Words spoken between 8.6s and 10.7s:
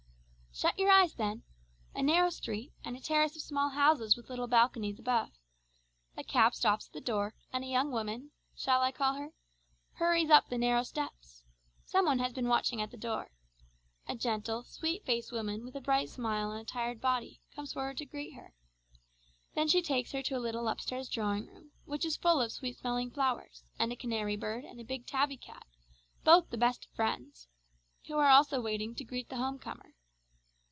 I call her? hurries up the